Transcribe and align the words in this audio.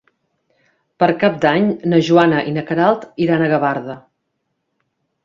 Per 1.01 1.09
Cap 1.23 1.35
d'Any 1.43 1.67
na 1.93 1.99
Joana 2.07 2.39
i 2.53 2.53
na 2.55 2.63
Queralt 2.71 3.05
iran 3.27 3.45
a 3.45 3.51
Gavarda. 3.53 3.99